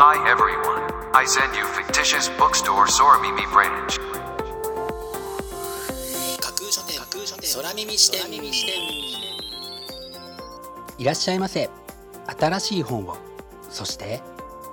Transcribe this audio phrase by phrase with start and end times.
[0.00, 3.98] Hi everyone, I send you fictitious bookstore Soramimi branch.
[6.38, 8.30] 架空書店架空書店空耳視点。
[10.98, 11.68] いらっしゃいませ。
[12.38, 13.16] 新しい本を
[13.70, 14.22] そして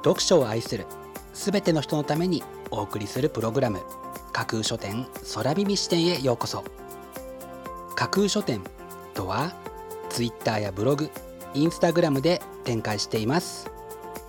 [0.03, 0.85] 読書を愛する
[1.33, 3.81] すべての人のためにお送りするプログラム
[4.31, 6.63] 架空書店空耳視点へようこそ。
[7.95, 8.61] 架空書店
[9.15, 9.55] とは
[10.11, 11.09] ツイッターやブログ
[11.55, 13.71] インスタグラムで展開しています。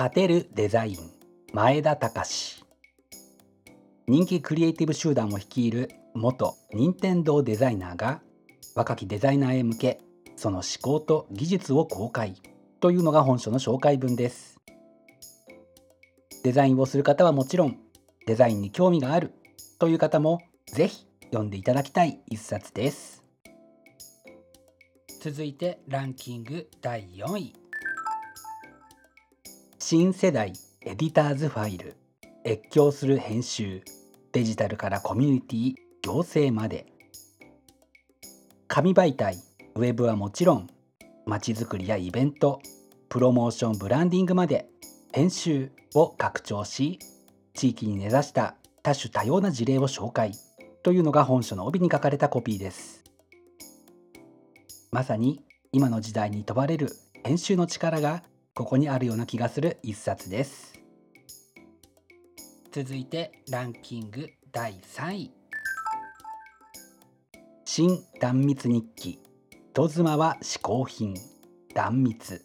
[0.00, 0.96] 勝てるデザイン。
[1.52, 2.64] 前田隆。
[4.08, 8.22] 人気クリエイティブ集団を率いる元任天堂デザイナーが
[8.74, 10.00] 若きデザイナーへ向け
[10.36, 12.34] その思考と技術を公開。
[12.80, 14.58] というのが本書の紹介文です。
[16.44, 17.76] デザインをする方はもちろん
[18.24, 19.34] デザインに興味がある。
[19.78, 23.22] という方もぜひ読んでいただきたい一冊です。
[25.20, 27.59] 続いてランキング第4位。
[29.92, 30.52] 新世代
[30.82, 31.96] エディターズファイル
[32.46, 33.82] 越境する編集
[34.30, 36.86] デジタルからコミュニティ行政まで。
[38.68, 39.38] 紙媒体
[39.74, 40.68] ウェブはもちろん
[41.26, 42.60] まちづくりやイベント
[43.08, 44.68] プロモーションブランディングまで
[45.12, 47.00] 編集を拡張し
[47.54, 50.34] 地域に根ざした多種多様な事例を紹介
[50.84, 53.02] というのが本書の帯に書かれたコピーです。
[54.92, 56.90] まさに今の時代に問われる
[57.24, 58.22] 編集の力が
[58.54, 60.74] ここにあるような気がする一冊です。
[62.72, 65.30] 続いてランキング第3位。
[67.64, 69.20] 新断密日記。
[69.72, 71.14] 人妻は嗜好品。
[71.74, 72.44] 断密。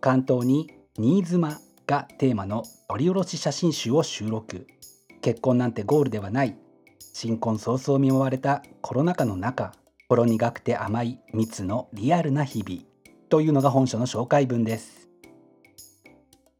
[0.00, 4.66] 関東に新妻がテーマの取り下ろし写真集を収録。
[5.20, 6.56] 結婚なんてゴールではない。
[7.12, 9.72] 新婚早々見舞われたコロナ禍の中
[10.08, 12.87] ほろ苦くて甘い蜜のリアルな日々。
[13.28, 15.06] というのが本書の紹介文です。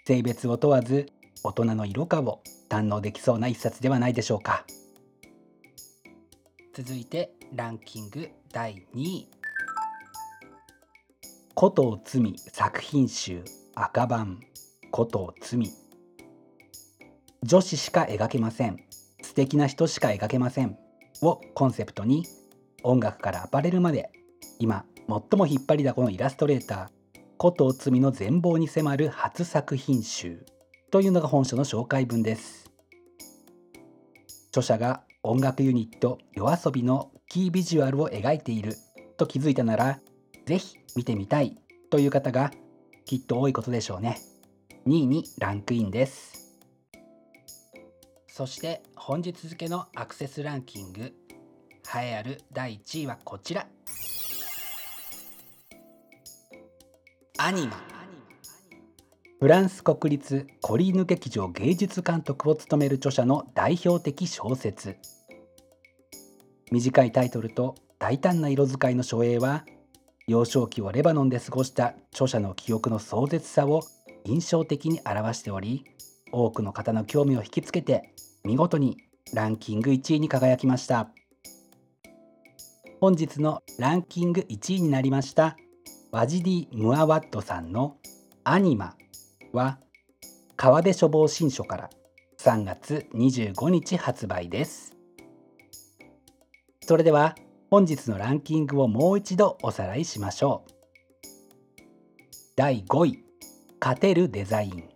[0.07, 1.07] 性別を問わず
[1.43, 4.67] 大人の色化を堪能できそうな一冊ではないでしょうか。
[6.75, 9.31] 続いてランキング第2位。
[11.59, 13.43] 古藤罪作品集
[13.75, 14.39] 赤版
[14.95, 15.73] 古藤罪。
[17.43, 18.85] 女子しか描けません。
[19.23, 20.77] 素敵な人しか描けません。
[21.23, 22.27] をコンセプトに
[22.83, 24.11] 音楽からアパレルまで
[24.59, 30.45] 今最も引っ張りだこのイラストレーター古藤罪の全貌に迫る初作品集
[30.91, 32.71] というのが本書の紹介文です。
[34.51, 38.77] 著者が音楽ユニット yoasobi のキービジュアルを描いている
[39.17, 39.99] と気づいたなら
[40.45, 41.57] ぜひ見てみたい
[41.89, 42.51] という方が
[43.07, 44.19] きっと多いことでしょうね。
[44.87, 46.55] 2位にランクインです。
[48.27, 53.67] そして本日付のアクセスランキング栄えある第1位はこちら。
[57.41, 57.81] アニマ。
[59.39, 64.97] フランス国立コリーヌ劇場芸術監督を務める著者の代表的小説。
[66.73, 69.65] 短いタイトルと大胆な色使いの書影は
[70.27, 73.85] 幼少期をレバノンで過ごした著者の記憶の壮絶さを
[74.25, 75.85] 印象的に表しており
[76.33, 78.13] 多くの方の興味を引きつけて
[78.43, 78.97] 見事に
[79.33, 81.09] ランキング1位に輝きました。
[83.01, 85.57] 本日のランキング1位になりました
[86.11, 87.99] ワジディ・ムアワットさんの
[88.43, 88.97] 「アニマ」
[89.53, 89.79] は
[90.57, 91.91] 川出処方新書から
[92.39, 94.97] 3月25日発売です。
[96.81, 97.37] それでは
[97.71, 100.71] 本日のランキングをもう一度おさらいしましょう。
[102.57, 103.25] 第5位
[103.79, 104.89] 勝てるデザイン。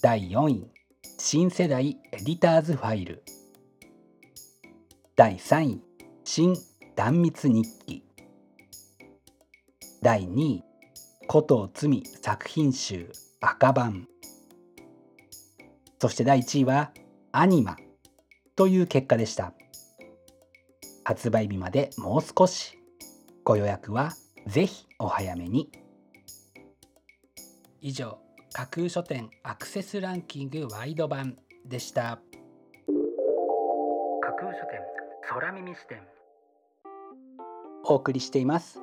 [0.00, 0.70] 第4位
[1.18, 3.24] 新世代エディターズファイル。
[5.16, 5.82] 第3位
[6.22, 6.54] 新
[6.94, 8.03] 断密日記。
[10.04, 10.64] 第2位
[11.26, 13.10] 古藤罪作品集
[13.40, 14.06] 赤版。
[15.98, 16.92] そして第1位は
[17.32, 17.78] アニマ
[18.54, 19.54] という結果でした。
[21.04, 22.78] 発売日までもう少し。
[23.44, 24.12] ご予約は
[24.46, 25.72] ぜひお早めに。
[27.80, 28.18] 以上
[28.52, 32.20] 架空書店アクセスランキングワイド版でした。
[34.20, 34.80] 架空書店
[35.26, 36.02] 空耳視点。
[37.86, 38.82] お送りしています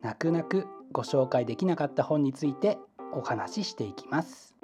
[0.00, 2.78] 泣く泣くご紹介できなかった本について
[3.12, 4.54] お話ししていきます。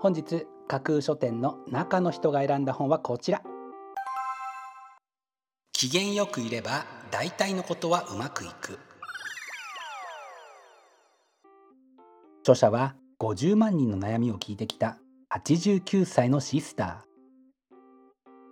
[0.00, 3.42] 本日架空書店の中の人が選んだ本はこちら。
[5.72, 8.78] 機嫌よくいれば大体のことはうまくいく。
[12.42, 14.98] 著者は50万人の悩みを聞いてきた
[15.32, 16.96] 89歳のシスター。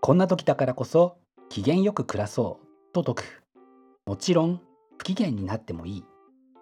[0.00, 1.18] こんな時だからこそ
[1.50, 3.42] 機嫌よく暮らそうと説く。
[4.06, 4.60] もちろん
[5.02, 6.04] 不機嫌になってもいい。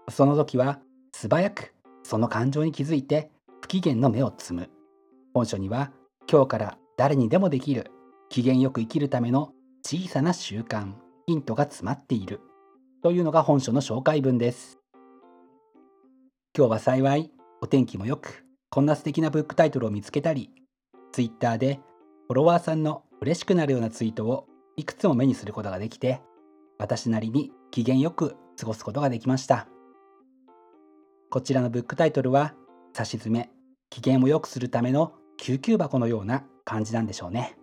[0.08, 0.80] その時は
[1.12, 4.70] 素早くその感情に気づいて不機嫌の目を摘む。
[5.34, 5.92] 本書には
[6.26, 7.90] 今日から誰にでもできる
[8.30, 9.52] 機嫌よく生きるための
[9.84, 10.94] 小さな習慣
[11.26, 12.40] ヒントが詰まっている。
[13.02, 14.78] というのが本書の紹介文です。
[16.56, 20.48] 今日は幸いお天気もよくこんな素敵なブックタイトルを見つけたり
[21.12, 21.78] Twitter で
[22.28, 24.46] フォロワーさんの嬉しくなるようなツイートを
[24.78, 26.22] いくつも目にすることができて
[26.78, 29.68] 私なりに機嫌よく過ごすことができました
[31.30, 32.54] こちらのブックタイトルは
[32.92, 33.50] 差し詰め
[33.88, 37.56] 機嫌を良くするための救急箱のような感じなんでしょうね。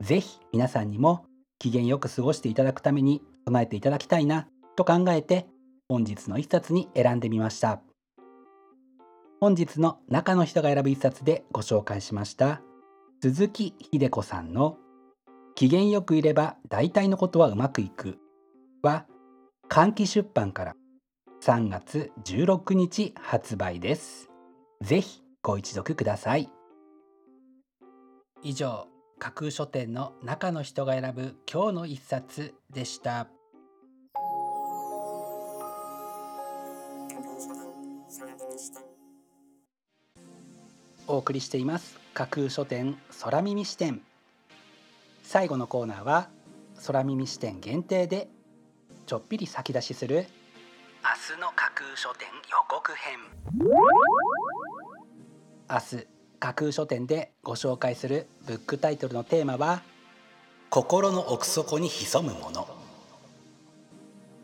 [0.00, 1.26] ぜひ皆さんにも
[1.58, 4.46] 機嫌よく過ごしていただくために備えていただきたいな
[4.76, 5.46] と考えて
[5.88, 7.80] 本日の一冊に選んでみました。
[9.38, 12.62] 本日の中の人が選ぶ一冊でご紹介しました
[13.22, 14.78] 鈴木秀子さんの
[15.54, 18.18] 機嫌よくいれば大体のことはうまくいく
[18.86, 19.04] は
[19.68, 20.76] 換気出版から
[21.42, 24.30] 3月16日発売です。
[24.80, 26.48] ぜひご一読ください。
[28.44, 28.86] 以上
[29.18, 33.26] 架空書店の中の人が選ぶ今日の一冊でした。
[41.08, 41.98] お送りしています。
[42.14, 44.00] 架空書店空耳視点。
[45.24, 46.28] 最後のコーナーは
[46.86, 48.28] 空耳視点限定で
[49.06, 50.26] ちょっぴり先出しする。
[51.02, 53.18] 明日の架空書店予告編。
[55.70, 56.06] 明日
[56.40, 59.82] 架空書店でご紹介するブックタイトルのテーマは
[60.70, 62.68] 心の奥底に潜むもの。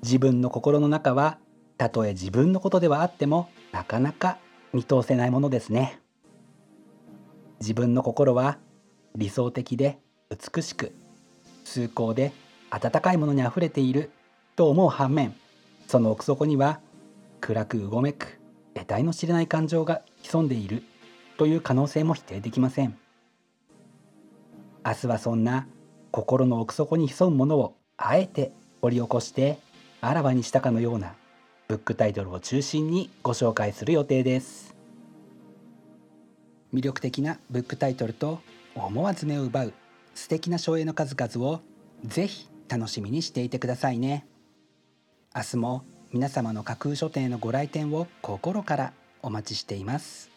[0.04, 1.38] 自分の心の中は
[1.76, 4.38] たとえ自分のことではあってもなかなか
[4.72, 6.00] 見通せないものですね。
[7.60, 8.58] 自分の心は
[9.16, 9.98] 理想的で
[10.30, 10.94] 美しく
[11.64, 12.32] 崇高で
[12.70, 14.10] 温かいものにあふれている
[14.56, 15.34] と思う反面
[15.88, 16.80] その奥底には
[17.40, 18.38] 暗くうごめく
[18.74, 20.82] 得体の知れない感情が潜んでいる
[21.36, 22.96] という可能性も否定できません。
[24.84, 25.66] 明日はそんな
[26.10, 29.58] 心の奥底に潜むものをあえて掘り起こして
[30.00, 31.14] あらわにしたかのような
[31.68, 34.74] ブックタイトルを中心にご紹介する予定です。
[36.74, 38.40] 魅力的なブックタイトルと
[38.74, 39.72] 思わず目を奪う
[40.14, 41.60] 素敵な書影の数々を
[42.04, 44.26] ぜひ楽しみにしていてくださいね。
[45.34, 50.28] 明日も皆様の架空書店へのご来店を心からお待ちしています。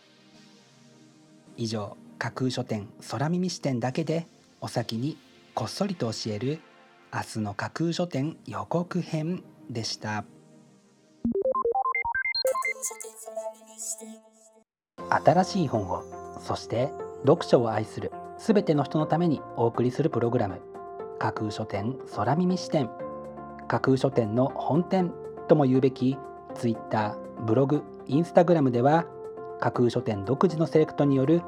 [1.57, 4.25] 以上架空書店空耳視点だけで
[4.61, 5.17] お先に
[5.53, 6.61] こっそりと教える
[7.13, 10.23] 明日の架空書店予告編でした。
[15.09, 16.03] 新しい本を
[16.39, 16.89] そして
[17.23, 20.61] 読書を愛するすべての人のためにお送りするプログラム
[21.19, 22.89] 架空書店空耳視点。
[23.67, 25.11] 架空書店の本店
[25.47, 26.17] とも言うべき
[26.55, 29.05] Twitter ブログインスタグラムでは
[29.59, 31.41] 架空書店独自のセレクトによる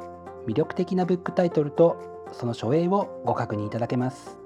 [0.48, 4.38] 魅力的なブックタイトルとその書影をご確認いただけます。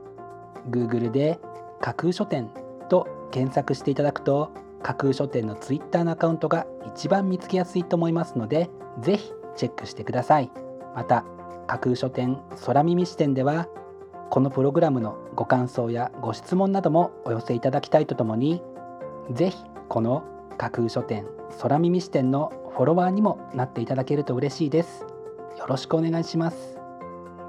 [0.70, 1.40] Google で
[1.80, 2.50] 架空書店
[2.90, 4.52] と検索していただくと
[4.84, 10.52] 架空書店の Twitter のアカウントが一番見つけやすいと思いますのでぜひチェックしてください。
[10.96, 11.24] また
[11.68, 13.68] 架空書店空耳視点では
[14.30, 18.62] このプログラムのご感想やご質問などもお寄せいただきたいとともに
[19.32, 19.58] ぜひ
[19.88, 20.24] この
[20.58, 21.26] 架空書店
[21.62, 25.06] 空耳視点のフォロワーにもなっていただけると嬉しいです。
[25.58, 26.80] よろしくお願いします。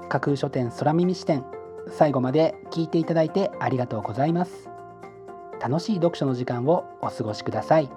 [0.09, 1.45] 架空書店空耳視点
[1.87, 4.69] 最後まで聞いていただいてありがとうございます。
[5.61, 7.89] 楽しい読書の時間をお過ごしください。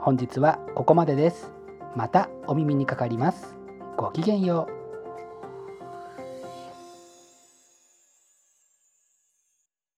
[0.00, 1.52] 本日はここまでです。
[1.96, 3.56] またお耳にかかります。
[3.96, 4.77] ごきげんよう。